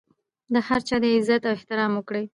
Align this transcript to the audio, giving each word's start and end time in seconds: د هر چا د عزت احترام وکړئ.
د 0.53 0.55
هر 0.67 0.81
چا 0.87 0.95
د 1.03 1.05
عزت 1.15 1.43
احترام 1.53 1.91
وکړئ. 1.95 2.25